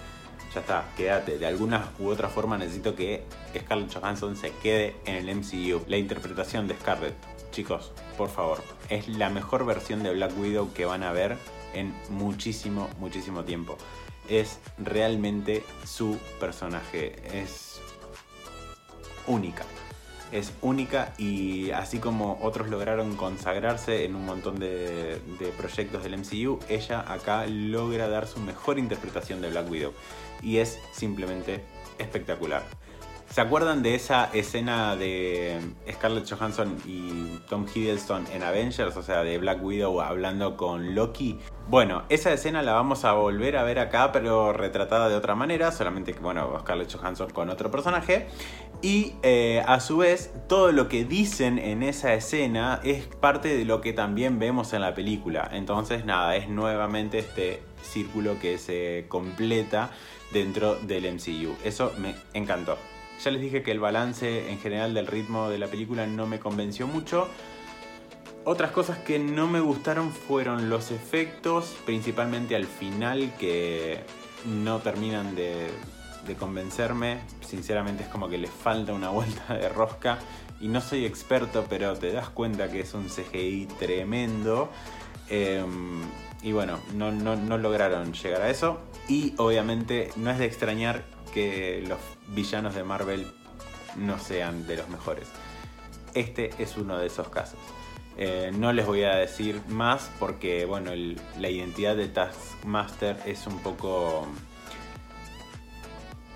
ya 0.55 0.61
está, 0.61 0.85
quédate. 0.99 1.39
De 1.39 1.47
alguna 1.47 1.89
u 1.99 2.09
otra 2.09 2.29
forma 2.29 2.59
necesito 2.59 2.95
que 2.95 3.25
Scarlett 3.59 3.95
Johansson 3.95 4.37
se 4.37 4.53
quede 4.63 4.97
en 5.07 5.15
el 5.15 5.35
MCU. 5.35 5.83
La 5.89 5.97
interpretación 5.97 6.69
de 6.69 6.75
Scarlett 6.75 7.15
chicos, 7.55 7.93
por 8.19 8.31
favor, 8.31 8.59
es 8.89 9.07
la 9.07 9.31
mejor 9.31 9.65
versión 9.65 10.03
de 10.03 10.13
Black 10.13 10.37
Widow 10.37 10.73
que 10.73 10.87
van 10.87 11.05
a 11.05 11.13
ver 11.13 11.39
en 11.73 11.95
muchísimo, 12.11 12.91
muchísimo 12.99 13.45
tiempo. 13.45 13.79
Es 14.29 14.59
realmente 14.77 15.63
su 15.85 16.19
personaje, 16.41 17.15
es 17.33 17.81
única. 19.29 19.65
Es 20.33 20.53
única 20.63 21.15
y 21.17 21.71
así 21.71 22.01
como 22.01 22.41
otros 22.43 22.69
lograron 22.71 23.15
consagrarse 23.15 24.05
en 24.05 24.17
un 24.17 24.27
montón 24.27 24.59
de, 24.59 25.21
de 25.39 25.49
proyectos 25.57 26.03
del 26.03 26.19
MCU, 26.19 26.59
ella 26.69 27.05
acá 27.07 27.47
logra 27.47 28.09
dar 28.09 28.27
su 28.27 28.41
mejor 28.41 28.81
interpretación 28.81 29.41
de 29.41 29.51
Black 29.51 29.71
Widow. 29.71 29.93
Y 30.43 30.57
es 30.57 30.81
simplemente 30.93 31.63
espectacular. 31.99 32.65
¿Se 33.35 33.41
acuerdan 33.41 33.83
de 33.83 33.97
esa 33.97 34.31
escena 34.33 34.95
de 34.95 35.59
Scarlett 35.91 36.31
Johansson 36.31 36.77
y 36.87 37.41
Tom 37.49 37.67
Hiddleston 37.67 38.29
en 38.33 38.45
Avengers? 38.45 38.97
O 38.97 39.03
sea, 39.03 39.25
de 39.25 39.39
Black 39.39 39.61
Widow 39.61 40.01
hablando 40.01 40.57
con 40.57 40.95
Loki. 40.95 41.41
Bueno, 41.69 42.05
esa 42.11 42.33
escena 42.33 42.63
la 42.63 42.75
vamos 42.75 43.05
a 43.05 43.15
volver 43.15 43.57
a 43.57 43.65
ver 43.65 43.81
acá, 43.81 44.13
pero 44.13 44.53
retratada 44.53 45.09
de 45.09 45.17
otra 45.17 45.35
manera, 45.35 45.73
solamente 45.73 46.13
que, 46.13 46.21
bueno, 46.21 46.57
Scarlett 46.61 46.95
Johansson 46.95 47.31
con 47.31 47.51
otro 47.51 47.73
personaje. 47.73 48.29
Y 48.83 49.15
eh, 49.25 49.65
a 49.67 49.81
su 49.81 49.97
vez, 49.97 50.33
todo 50.49 50.71
lo 50.71 50.87
que 50.87 51.05
dicen 51.05 51.59
en 51.59 51.83
esa 51.83 52.15
escena 52.15 52.79
es 52.85 53.05
parte 53.05 53.57
de 53.57 53.65
lo 53.65 53.81
que 53.81 53.93
también 53.93 54.39
vemos 54.39 54.73
en 54.75 54.81
la 54.81 54.95
película. 54.95 55.51
Entonces, 55.53 56.05
nada, 56.05 56.37
es 56.37 56.49
nuevamente 56.49 57.19
este 57.19 57.65
círculo 57.83 58.39
que 58.41 58.59
se 58.59 59.07
completa 59.09 59.91
dentro 60.33 60.77
del 60.77 61.13
MCU. 61.13 61.57
Eso 61.65 61.93
me 61.99 62.15
encantó. 62.33 62.79
Ya 63.23 63.31
les 63.31 63.41
dije 63.41 63.63
que 63.63 63.71
el 63.71 63.81
balance 63.81 64.51
en 64.51 64.59
general 64.59 64.95
del 64.95 65.07
ritmo 65.07 65.49
de 65.49 65.59
la 65.59 65.67
película 65.67 66.07
no 66.07 66.27
me 66.27 66.39
convenció 66.39 66.87
mucho. 66.87 67.29
Otras 68.47 68.73
cosas 68.73 68.99
que 68.99 69.19
no 69.19 69.47
me 69.47 69.61
gustaron 69.61 70.13
fueron 70.13 70.69
los 70.69 70.91
efectos, 70.91 71.75
principalmente 71.87 72.55
al 72.55 72.67
final, 72.67 73.33
que 73.39 74.01
no 74.45 74.81
terminan 74.81 75.35
de, 75.35 75.71
convencerme. 76.39 77.21
Sinceramente 77.41 78.03
es 78.03 78.09
como 78.11 78.29
que 78.29 78.37
le 78.37 78.49
falta 78.49 78.93
una 78.93 79.09
vuelta 79.11 79.55
de 79.55 79.69
rosca. 79.71 80.19
Y 80.61 80.69
no 80.69 80.83
soy 80.83 81.07
experto, 81.07 81.65
pero 81.69 81.95
te 81.95 82.13
das 82.13 82.29
cuenta 82.29 82.71
que 82.71 82.81
es 82.81 82.93
un 82.93 83.09
CGI 83.09 83.67
tremendo. 83.79 84.71
Em, 85.31 86.03
y 86.43 86.53
bueno, 86.53 86.81
no, 86.95 87.13
no 87.13 87.59
lograron 87.59 88.13
llegar 88.13 88.43
a 88.43 88.51
eso. 88.51 88.79
Y 89.09 89.33
obviamente 89.39 90.11
no 90.17 90.31
es 90.31 90.39
de 90.39 90.45
extrañar 90.45 91.03
que 91.33 91.83
los 91.89 91.99
villanos 92.29 92.75
de 92.75 92.85
Marvel 92.85 93.27
no 93.97 94.19
sean 94.19 94.67
de 94.67 94.77
los 94.77 94.89
mejores. 94.89 95.29
Este 96.15 96.51
es 96.59 96.77
uno 96.77 96.99
de 96.99 97.07
esos 97.07 97.29
casos. 97.29 97.59
Eh, 98.17 98.53
no 98.57 98.73
les 98.73 98.87
voy 98.87 99.03
a 99.03 99.17
decir 99.17 99.61
más 99.69 100.11
porque, 100.21 100.65
bueno, 100.67 100.93
la 101.39 101.51
identidad 101.51 101.97
de 101.97 102.07
Taskmaster 102.07 103.21
es 103.27 103.47
un 103.47 103.59
poco 103.59 104.27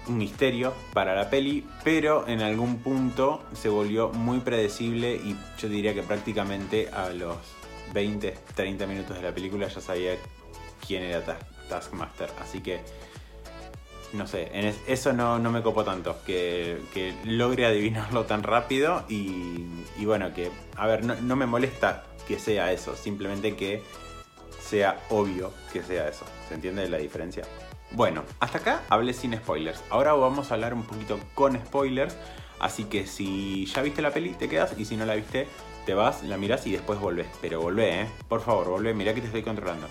un 0.09 0.19
misterio 0.19 0.73
para 0.93 1.15
la 1.15 1.31
peli, 1.31 1.65
pero 1.85 2.27
en 2.27 2.41
algún 2.41 2.79
punto 2.79 3.45
se 3.53 3.69
volvió 3.69 4.09
muy 4.09 4.41
predecible 4.41 5.15
y 5.15 5.37
yo 5.59 5.69
diría 5.69 5.95
que 5.95 6.03
prácticamente 6.03 6.89
a 6.89 7.11
los 7.11 7.37
20, 7.93 8.35
30 8.55 8.87
minutos 8.87 9.17
de 9.17 9.23
la 9.23 9.33
película 9.33 9.69
ya 9.69 9.81
sabía 9.81 10.15
quién 10.85 11.03
era 11.05 11.39
Taskmaster. 11.69 12.31
Así 12.41 12.61
que 12.61 12.81
no 14.13 14.27
sé, 14.27 14.51
en 14.53 14.75
eso 14.87 15.13
no, 15.13 15.39
me 15.39 15.63
copo 15.63 15.85
tanto, 15.85 16.17
que, 16.25 16.81
logre 17.25 17.67
adivinarlo 17.67 18.25
tan 18.25 18.43
rápido 18.43 19.05
y, 19.09 19.65
bueno, 20.05 20.33
que, 20.33 20.51
a 20.77 20.87
ver, 20.87 21.05
no, 21.05 21.37
me 21.37 21.47
molesta 21.47 22.05
que 22.27 22.39
sea 22.39 22.73
eso, 22.73 22.97
simplemente 22.97 23.57
que 23.57 23.83
sea 24.61 25.01
obvio 25.09 25.53
que 25.73 25.83
sea 25.83 26.09
eso. 26.09 26.27
¿Se 26.49 26.55
entiende 26.55 26.89
la 26.89 26.99
diferencia? 26.99 27.45
Bueno, 27.93 28.23
hasta 28.39 28.59
acá 28.59 28.83
hablé 28.91 29.15
sin 29.15 29.35
spoilers. 29.35 29.83
Ahora 29.89 30.13
vamos 30.13 30.51
a 30.51 30.55
hablar 30.55 30.75
un 30.75 30.83
poquito 30.83 31.19
con 31.35 31.57
spoilers. 31.57 32.17
Así 32.61 32.85
que 32.85 33.07
si 33.07 33.65
ya 33.67 33.81
viste 33.81 34.03
la 34.03 34.11
peli, 34.11 34.31
te 34.31 34.49
quedas. 34.49 34.79
Y 34.79 34.85
si 34.85 34.97
no 34.97 35.07
la 35.07 35.15
viste, 35.15 35.49
te 35.87 35.95
vas, 35.95 36.23
la 36.23 36.37
miras 36.37 36.67
y 36.67 36.73
después 36.73 37.01
volvés. 37.01 37.29
Pero 37.41 37.63
volvé, 37.63 38.03
¿eh? 38.03 38.07
Por 38.29 38.43
favor, 38.43 38.69
volvé. 38.69 38.93
Mira 38.93 39.15
que 39.15 39.23
te 39.23 39.29
estoy 39.29 39.43
controlando. 39.43 39.87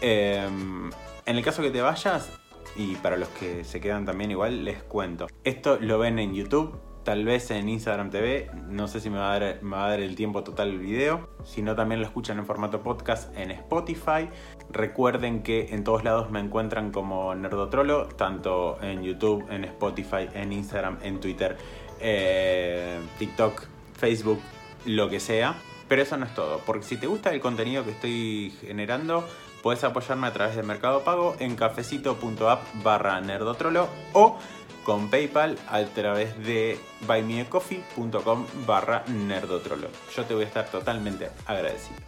Em, 0.00 0.90
en 1.26 1.36
el 1.36 1.44
caso 1.44 1.62
que 1.62 1.70
te 1.70 1.80
vayas, 1.80 2.28
y 2.76 2.96
para 2.96 3.16
los 3.16 3.28
que 3.30 3.64
se 3.64 3.80
quedan 3.80 4.04
también 4.04 4.30
igual 4.30 4.64
les 4.64 4.82
cuento. 4.82 5.26
Esto 5.44 5.78
lo 5.80 5.98
ven 5.98 6.18
en 6.18 6.34
YouTube, 6.34 6.78
tal 7.08 7.24
vez 7.24 7.50
en 7.50 7.68
Instagram 7.68 8.10
TV, 8.10 8.50
no 8.68 8.86
sé 8.86 9.00
si 9.00 9.08
me 9.08 9.18
va 9.18 9.32
a 9.32 9.38
dar, 9.38 10.00
el 10.00 10.14
tiempo 10.14 10.44
total 10.44 10.68
el 10.68 10.78
video, 10.78 11.28
si 11.42 11.62
no 11.62 11.74
también 11.74 12.00
lo 12.00 12.06
escuchan 12.06 12.38
en 12.38 12.44
formato 12.44 12.82
podcast 12.82 13.34
en 13.36 13.50
Spotify. 13.50 14.28
Recuerden 14.70 15.42
que 15.42 15.68
en 15.70 15.84
todos 15.84 16.04
lados 16.04 16.30
me 16.30 16.38
encuentran 16.40 16.92
como 16.92 17.34
Nerdotrolo, 17.34 18.08
tanto 18.08 18.76
en 18.82 19.02
YouTube, 19.02 19.46
en 19.50 19.64
Spotify, 19.64 20.28
en 20.34 20.52
Instagram, 20.52 20.98
en 21.02 21.18
Twitter, 21.18 21.56
eh, 22.00 22.98
TikTok, 23.18 23.64
Facebook, 23.94 24.40
lo 24.84 25.08
que 25.08 25.18
sea. 25.18 25.54
Pero 25.88 26.02
eso 26.02 26.18
no 26.18 26.26
es 26.26 26.34
todo, 26.34 26.60
porque 26.66 26.84
si 26.84 26.98
te 26.98 27.06
gusta 27.06 27.32
el 27.32 27.40
contenido 27.40 27.82
que 27.82 27.92
estoy 27.92 28.52
generando, 28.60 29.24
Puedes 29.62 29.82
apoyarme 29.84 30.26
a 30.28 30.32
través 30.32 30.56
de 30.56 30.62
Mercado 30.62 31.02
Pago 31.02 31.36
en 31.40 31.56
cafecito.app 31.56 32.62
barra 32.82 33.20
nerdotrolo 33.20 33.88
o 34.12 34.38
con 34.84 35.10
PayPal 35.10 35.58
a 35.68 35.82
través 35.82 36.38
de 36.46 36.80
buymeacoffee.com 37.06 38.46
barra 38.66 39.04
nerdotrolo. 39.06 39.88
Yo 40.16 40.24
te 40.24 40.34
voy 40.34 40.44
a 40.44 40.46
estar 40.46 40.66
totalmente 40.70 41.30
agradecido. 41.46 41.98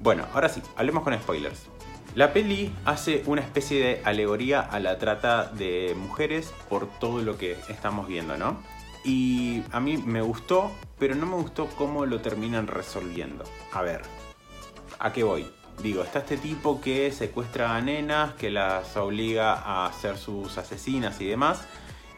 Bueno, 0.00 0.26
ahora 0.32 0.48
sí, 0.48 0.62
hablemos 0.76 1.02
con 1.02 1.18
spoilers. 1.18 1.66
La 2.14 2.32
peli 2.32 2.72
hace 2.84 3.22
una 3.26 3.42
especie 3.42 3.84
de 3.84 4.02
alegoría 4.04 4.60
a 4.60 4.80
la 4.80 4.98
trata 4.98 5.44
de 5.44 5.94
mujeres 5.96 6.54
por 6.68 6.88
todo 6.98 7.20
lo 7.20 7.36
que 7.36 7.58
estamos 7.68 8.08
viendo, 8.08 8.36
¿no? 8.36 8.62
Y 9.04 9.62
a 9.72 9.80
mí 9.80 9.98
me 9.98 10.22
gustó, 10.22 10.72
pero 10.98 11.14
no 11.14 11.26
me 11.26 11.36
gustó 11.36 11.66
cómo 11.76 12.06
lo 12.06 12.20
terminan 12.20 12.66
resolviendo. 12.66 13.44
A 13.72 13.82
ver, 13.82 14.02
¿a 14.98 15.12
qué 15.12 15.22
voy? 15.22 15.46
Digo, 15.82 16.02
está 16.02 16.20
este 16.20 16.36
tipo 16.36 16.80
que 16.80 17.12
secuestra 17.12 17.76
a 17.76 17.80
nenas, 17.80 18.34
que 18.34 18.50
las 18.50 18.96
obliga 18.96 19.86
a 19.86 19.92
ser 19.92 20.18
sus 20.18 20.58
asesinas 20.58 21.20
y 21.20 21.26
demás. 21.26 21.66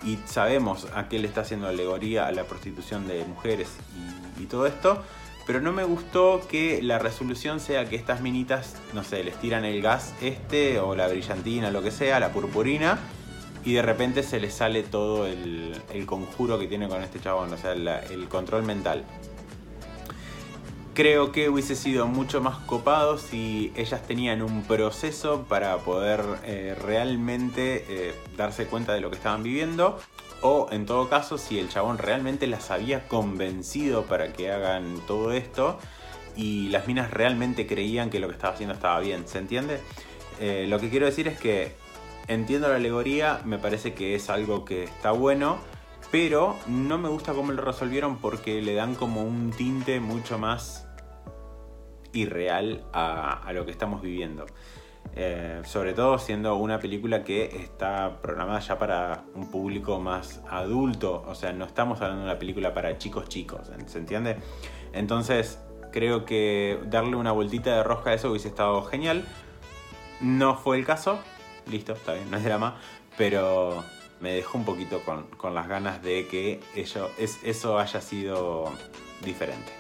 Y 0.03 0.19
sabemos 0.25 0.87
a 0.95 1.09
qué 1.09 1.19
le 1.19 1.29
está 1.29 1.43
haciendo 1.43 1.69
alegoría 1.69 2.27
a 2.27 2.33
la 2.33 2.45
prostitución 2.45 3.07
de 3.07 3.23
mujeres 3.27 3.69
y, 4.39 4.47
todo 4.47 4.67
esto. 4.67 5.03
Pero 5.47 5.61
no 5.61 5.73
me 5.73 5.85
gustó 5.85 6.41
que 6.49 6.81
la 6.83 6.99
resolución 6.99 7.61
sea 7.61 7.87
que 7.87 7.97
estas 7.97 8.23
minitas, 8.23 8.77
no 8.95 9.05
sé, 9.05 9.23
les 9.25 9.37
tiran 9.37 9.67
el 9.67 9.83
gas 9.83 10.15
este 10.23 10.79
o 10.79 10.95
la 10.95 11.09
brillantina, 11.09 11.71
lo 11.71 11.83
que 11.83 11.91
sea, 11.91 12.19
la 12.19 12.33
purpurina. 12.33 12.99
Y 13.63 13.75
de 13.75 13.83
repente 13.83 14.23
se 14.23 14.41
les 14.41 14.55
sale 14.55 14.83
todo 14.83 15.27
el, 15.27 15.83
conjuro 16.07 16.59
que 16.59 16.67
tiene 16.67 16.89
con 16.89 17.03
este 17.03 17.21
chabón, 17.21 17.53
o 17.53 17.59
sea, 17.59 17.73
el 17.75 18.29
control 18.29 18.63
mental. 18.63 19.05
Creo 21.01 21.33
que 21.33 21.49
hubiese 21.49 21.77
sido 21.77 22.07
mucho 22.07 22.43
más 22.43 22.59
copado 22.59 23.17
si 23.17 23.73
ellas 23.75 24.07
tenían 24.07 24.43
un 24.43 24.65
proceso 24.65 25.47
para 25.49 25.79
poder 25.79 26.21
eh, 26.45 26.77
realmente 26.79 27.87
eh, 27.89 28.15
darse 28.37 28.67
cuenta 28.67 28.93
de 28.93 29.01
lo 29.01 29.09
que 29.09 29.17
estaban 29.17 29.43
viviendo. 29.43 29.99
O 30.43 30.69
en 30.71 30.85
todo 30.85 31.09
caso, 31.09 31.39
si 31.39 31.59
el 31.59 31.71
chabón 31.71 31.97
realmente 31.97 32.47
las 32.47 32.71
había 32.71 33.09
convencido 33.09 34.03
para 34.05 34.35
que 34.35 34.53
hagan 34.53 35.01
todo 35.07 35.33
esto 35.33 35.79
y 36.37 36.69
las 36.69 36.87
minas 36.87 37.11
realmente 37.11 37.67
creían 37.67 38.11
que 38.11 38.21
lo 38.21 38.29
que 38.29 38.35
estaba 38.35 38.53
haciendo 38.53 38.75
estaba 38.75 39.01
bien, 39.01 39.27
¿se 39.27 39.39
entiende? 39.39 39.81
Eh, 40.39 40.67
lo 40.69 40.79
que 40.81 40.91
quiero 40.91 41.07
decir 41.07 41.29
es 41.29 41.41
que 41.41 41.77
entiendo 42.29 42.69
la 42.69 42.77
alegoría, 42.77 43.41
me 43.47 43.57
parece 43.57 43.95
que 43.95 44.17
es 44.17 44.29
algo 44.29 44.67
que 44.67 44.85
está 44.85 45.13
bueno, 45.13 45.61
pero 46.11 46.57
no 46.67 46.99
me 46.99 47.09
gusta 47.09 47.33
cómo 47.33 47.53
lo 47.53 47.63
resolvieron 47.63 48.19
porque 48.19 48.61
le 48.61 48.75
dan 48.75 48.95
como 48.95 49.23
un 49.23 49.51
tinte 49.51 49.99
mucho 50.01 50.39
más 50.39 50.89
irreal 52.13 52.85
a, 52.93 53.33
a 53.43 53.53
lo 53.53 53.65
que 53.65 53.73
estamos 53.73 54.03
viviendo. 54.03 54.47
Eh, 55.17 55.63
sobre 55.65 55.93
todo 55.93 56.19
siendo 56.19 56.55
una 56.55 56.79
película 56.79 57.25
que 57.25 57.45
está 57.45 58.21
programada 58.23 58.61
ya 58.61 58.79
para 58.79 59.25
un 59.35 59.51
público 59.51 59.99
más 59.99 60.41
adulto, 60.49 61.25
o 61.27 61.35
sea, 61.35 61.53
no 61.53 61.65
estamos 61.65 62.01
hablando 62.01 62.23
de 62.23 62.31
una 62.31 62.39
película 62.39 62.73
para 62.75 62.97
chicos 62.97 63.29
chicos, 63.29 63.71
¿se 63.87 63.99
entiende? 63.99 64.37
Entonces, 64.93 65.59
creo 65.93 66.25
que 66.25 66.79
darle 66.87 67.17
una 67.17 67.33
vueltita 67.33 67.75
de 67.75 67.83
rosca 67.83 68.11
a 68.11 68.15
eso 68.15 68.31
hubiese 68.31 68.49
estado 68.49 68.83
genial. 68.85 69.25
No 70.21 70.57
fue 70.57 70.79
el 70.79 70.87
caso, 70.87 71.19
listo, 71.69 71.95
está 71.95 72.15
bien, 72.15 72.31
no 72.31 72.37
es 72.37 72.45
drama, 72.45 72.77
pero 73.17 73.83
me 74.21 74.33
dejó 74.33 74.59
un 74.59 74.65
poquito 74.65 75.01
con, 75.03 75.55
las 75.55 75.67
ganas 75.67 76.03
de 76.03 76.29
que 76.29 76.61
eso 76.77 77.79
haya 77.79 78.01
sido 78.01 78.73
diferente. 79.25 79.73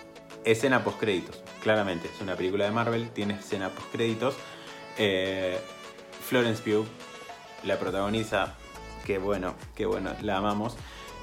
Escena 0.44 0.82
post 0.82 0.98
créditos, 0.98 1.40
claramente, 1.62 2.08
es 2.14 2.20
una 2.20 2.36
película 2.36 2.64
de 2.64 2.70
Marvel, 2.70 3.10
tiene 3.10 3.34
escena 3.34 3.68
post 3.70 3.92
créditos. 3.92 4.34
Eh, 4.98 5.58
Florence 6.26 6.62
Pugh 6.62 6.86
la 7.64 7.78
protagoniza, 7.78 8.54
qué 9.04 9.18
bueno, 9.18 9.54
qué 9.74 9.86
bueno, 9.86 10.12
la 10.22 10.38
amamos. 10.38 10.76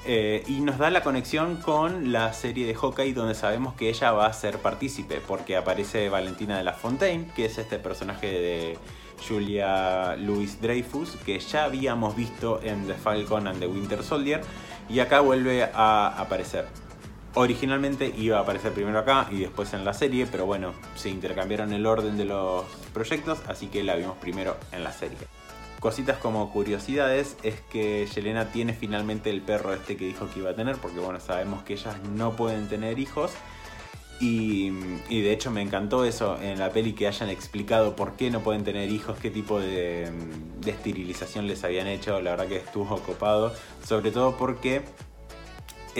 Eh, 0.06 0.44
y 0.46 0.60
nos 0.60 0.78
da 0.78 0.90
la 0.90 1.02
conexión 1.02 1.56
con 1.56 2.12
la 2.12 2.32
serie 2.32 2.66
de 2.66 2.74
Hawkeye 2.74 3.12
donde 3.12 3.34
sabemos 3.34 3.74
que 3.74 3.88
ella 3.88 4.12
va 4.12 4.26
a 4.26 4.32
ser 4.32 4.58
partícipe 4.58 5.20
porque 5.26 5.56
aparece 5.56 6.08
Valentina 6.08 6.56
de 6.56 6.64
la 6.64 6.72
Fontaine, 6.72 7.26
que 7.34 7.46
es 7.46 7.58
este 7.58 7.78
personaje 7.78 8.28
de 8.28 8.78
Julia 9.26 10.14
Louis 10.16 10.60
Dreyfus 10.60 11.16
que 11.26 11.40
ya 11.40 11.64
habíamos 11.64 12.14
visto 12.14 12.60
en 12.62 12.86
The 12.86 12.94
Falcon 12.94 13.48
and 13.48 13.58
the 13.58 13.66
Winter 13.66 14.02
Soldier 14.04 14.40
y 14.88 15.00
acá 15.00 15.20
vuelve 15.20 15.64
a 15.64 16.14
aparecer. 16.16 16.87
Originalmente 17.34 18.12
iba 18.16 18.38
a 18.38 18.40
aparecer 18.40 18.72
primero 18.72 18.98
acá 18.98 19.28
y 19.30 19.40
después 19.40 19.72
en 19.74 19.84
la 19.84 19.92
serie, 19.94 20.26
pero 20.26 20.46
bueno, 20.46 20.72
se 20.96 21.10
intercambiaron 21.10 21.72
el 21.72 21.86
orden 21.86 22.16
de 22.16 22.24
los 22.24 22.64
proyectos, 22.92 23.38
así 23.46 23.66
que 23.66 23.82
la 23.84 23.96
vimos 23.96 24.16
primero 24.16 24.56
en 24.72 24.82
la 24.82 24.92
serie. 24.92 25.18
Cositas 25.80 26.18
como 26.18 26.50
curiosidades 26.50 27.36
es 27.44 27.60
que 27.60 28.06
Yelena 28.06 28.50
tiene 28.50 28.72
finalmente 28.72 29.30
el 29.30 29.42
perro 29.42 29.72
este 29.72 29.96
que 29.96 30.06
dijo 30.06 30.28
que 30.32 30.40
iba 30.40 30.50
a 30.50 30.54
tener, 30.54 30.76
porque 30.76 30.98
bueno, 30.98 31.20
sabemos 31.20 31.62
que 31.62 31.74
ellas 31.74 31.94
no 32.16 32.32
pueden 32.34 32.68
tener 32.68 32.98
hijos. 32.98 33.30
Y, 34.20 34.70
de 35.08 35.32
hecho 35.32 35.52
me 35.52 35.62
encantó 35.62 36.04
eso 36.04 36.36
en 36.42 36.58
la 36.58 36.70
peli 36.70 36.92
que 36.92 37.06
hayan 37.06 37.28
explicado 37.28 37.94
por 37.94 38.16
qué 38.16 38.30
no 38.32 38.40
pueden 38.40 38.64
tener 38.64 38.90
hijos, 38.90 39.16
qué 39.20 39.30
tipo 39.30 39.60
de, 39.60 40.10
esterilización 40.66 41.46
les 41.46 41.62
habían 41.62 41.86
hecho. 41.86 42.20
La 42.20 42.30
verdad 42.30 42.48
que 42.48 42.56
estuvo 42.56 42.98
copado. 43.02 43.54
Sobre 43.86 44.10
todo 44.10 44.36
porque 44.36 44.82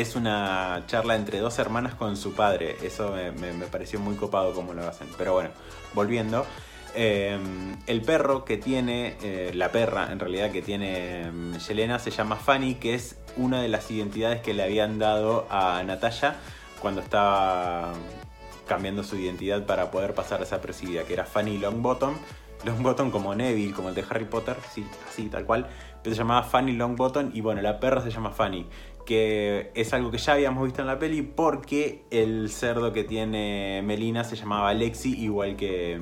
es 0.01 0.17
una 0.17 0.85
charla 0.87 1.17
entre 1.17 1.39
dos 1.39 1.59
hermanas 1.59 1.95
con 1.95 2.17
su 2.17 2.33
padre. 2.33 2.77
Eso 2.83 3.15
me, 3.39 3.67
pareció 3.67 3.99
muy 4.01 4.15
copado 4.17 4.53
como 4.53 4.75
lo 4.75 4.87
hacen. 4.87 5.09
Pero 5.17 5.35
bueno, 5.35 5.51
volviendo. 5.95 6.47
Em, 6.95 7.77
el 7.87 8.03
perro 8.03 8.45
que 8.45 8.57
tiene, 8.57 9.17
eh, 9.23 9.53
la 9.55 9.71
perra 9.71 10.11
en 10.11 10.19
realidad 10.19 10.51
que 10.51 10.63
tiene 10.63 11.23
em, 11.23 11.59
Yelena 11.59 11.99
se 11.99 12.11
llama 12.11 12.37
Fanny, 12.37 12.77
que 12.77 12.95
es 12.95 13.19
una 13.37 13.61
de 13.61 13.69
las 13.69 13.91
identidades 13.91 14.41
que 14.41 14.55
le 14.55 14.63
habían 14.63 14.99
dado 14.99 15.47
a 15.51 15.83
Natalia 15.85 16.37
cuando 16.81 17.01
estaba 17.01 17.93
cambiando 18.67 19.03
su 19.03 19.17
identidad 19.17 19.67
para 19.67 19.91
poder 19.91 20.15
pasar 20.15 20.41
desapercibida, 20.41 21.05
que 21.05 21.13
era 21.13 21.25
Fanny 21.25 21.59
Longbottom. 21.59 22.15
Longbottom 22.65 23.11
como 23.11 23.35
Neville, 23.35 23.73
como 23.73 23.91
el 23.91 23.95
de 23.95 24.05
Harry 24.09 24.25
Potter, 24.25 24.57
sí, 24.73 24.85
así, 25.09 25.29
tal 25.29 25.45
cual. 25.45 25.69
Pero 26.03 26.15
se 26.15 26.21
llamaba 26.21 26.43
Fanny 26.43 26.73
Longbottom 26.73 27.31
y 27.35 27.41
bueno, 27.41 27.61
la 27.63 27.79
perra 27.79 28.01
se 28.01 28.11
llama 28.11 28.31
Fanny, 28.31 28.67
que 29.09 29.71
es 29.75 29.95
algo 29.95 30.11
que 30.11 30.19
ya 30.19 30.35
habíamos 30.35 30.63
visto 30.65 30.83
en 30.83 30.87
la 30.87 30.99
peli 30.99 31.23
porque 31.23 32.05
el 32.11 32.51
cerdo 32.51 32.93
que 32.93 33.05
tiene 33.05 33.81
Melina 33.83 34.23
se 34.23 34.37
llamaba 34.37 34.75
Lexi, 34.75 35.19
igual 35.19 35.57
que, 35.57 35.99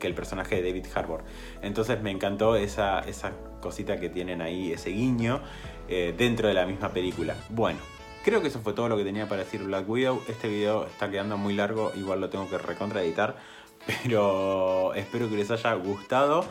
que 0.00 0.06
el 0.06 0.14
personaje 0.14 0.62
de 0.62 0.62
David 0.62 0.86
Harbour. 0.94 1.24
Entonces 1.60 2.00
me 2.00 2.10
encantó 2.10 2.56
esa, 2.56 3.00
esa 3.00 3.32
cosita 3.60 4.00
que 4.00 4.08
tienen 4.08 4.40
ahí, 4.40 4.72
ese 4.72 4.88
guiño, 4.88 5.42
eh, 5.88 6.14
dentro 6.16 6.48
de 6.48 6.54
la 6.54 6.64
misma 6.64 6.88
película. 6.88 7.36
Bueno, 7.50 7.80
Creo 8.24 8.40
que 8.40 8.48
eso 8.48 8.60
fue 8.60 8.72
todo 8.72 8.88
lo 8.88 8.96
que 8.96 9.02
tenía 9.02 9.28
para 9.28 9.42
decir 9.42 9.64
Black 9.64 9.86
Widow. 9.86 10.22
Este 10.28 10.46
video 10.48 10.86
está 10.86 11.10
quedando 11.10 11.36
muy 11.36 11.54
largo, 11.54 11.90
igual 11.96 12.20
lo 12.20 12.30
tengo 12.30 12.48
que 12.48 12.56
recontraeditar. 12.56 13.36
Pero 14.04 14.94
espero 14.94 15.28
que 15.28 15.36
les 15.36 15.50
haya 15.50 15.74
gustado. 15.74 16.44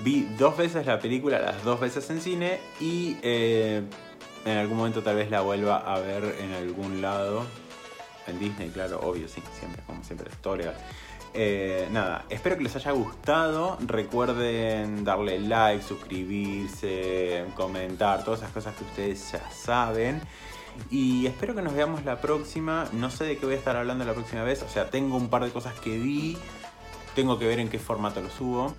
Vi 0.00 0.28
dos 0.36 0.56
veces 0.56 0.84
la 0.84 0.98
película, 0.98 1.38
las 1.38 1.62
dos 1.62 1.78
veces 1.78 2.10
en 2.10 2.20
cine. 2.20 2.58
Y 2.80 3.18
eh, 3.22 3.82
en 4.46 4.56
algún 4.58 4.78
momento 4.78 5.02
tal 5.02 5.16
vez 5.16 5.30
la 5.30 5.40
vuelva 5.40 5.78
a 5.78 5.98
ver 5.98 6.36
en 6.40 6.52
algún 6.52 7.02
lado. 7.02 7.44
En 8.28 8.38
Disney, 8.38 8.70
claro, 8.70 9.00
obvio, 9.02 9.28
sí, 9.28 9.42
siempre, 9.58 9.82
como 9.86 10.02
siempre, 10.02 10.30
historia. 10.30 10.72
Eh, 11.34 11.88
nada, 11.90 12.24
espero 12.30 12.56
que 12.56 12.62
les 12.62 12.74
haya 12.76 12.92
gustado. 12.92 13.76
Recuerden 13.84 15.04
darle 15.04 15.40
like, 15.40 15.82
suscribirse, 15.82 17.44
comentar, 17.54 18.24
todas 18.24 18.40
esas 18.40 18.52
cosas 18.52 18.74
que 18.76 18.84
ustedes 18.84 19.32
ya 19.32 19.50
saben. 19.50 20.22
Y 20.90 21.26
espero 21.26 21.54
que 21.54 21.62
nos 21.62 21.74
veamos 21.74 22.04
la 22.04 22.20
próxima. 22.20 22.88
No 22.92 23.10
sé 23.10 23.24
de 23.24 23.36
qué 23.36 23.46
voy 23.46 23.56
a 23.56 23.58
estar 23.58 23.76
hablando 23.76 24.04
la 24.04 24.14
próxima 24.14 24.44
vez. 24.44 24.62
O 24.62 24.68
sea, 24.68 24.90
tengo 24.90 25.16
un 25.16 25.28
par 25.28 25.44
de 25.44 25.50
cosas 25.50 25.74
que 25.80 25.98
vi. 25.98 26.38
Tengo 27.14 27.38
que 27.38 27.46
ver 27.46 27.58
en 27.58 27.68
qué 27.68 27.78
formato 27.78 28.20
lo 28.20 28.30
subo. 28.30 28.74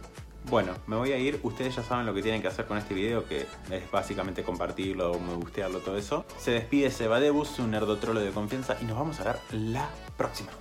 Bueno, 0.46 0.74
me 0.88 0.96
voy 0.96 1.12
a 1.12 1.18
ir. 1.18 1.40
Ustedes 1.44 1.76
ya 1.76 1.84
saben 1.84 2.06
lo 2.06 2.14
que 2.14 2.22
tienen 2.22 2.42
que 2.42 2.48
hacer 2.48 2.66
con 2.66 2.78
este 2.78 2.94
video, 2.94 3.28
que 3.28 3.48
es 3.70 3.92
básicamente 3.92 4.44
compartirlo, 4.44 5.20
me 5.20 5.34
gustearlo, 5.36 5.80
todo 5.80 5.98
eso. 5.98 6.26
Se 6.38 6.52
despide 6.52 6.90
Sebadebus, 6.90 7.60
un 7.60 7.72
nerdotrolo 7.72 8.22
de 8.22 8.32
confianza, 8.32 8.78
y 8.82 8.86
nos 8.86 8.98
vamos 8.98 9.20
a 9.20 9.26
ver 9.26 9.40
la 9.52 9.90
próxima. 10.16 10.52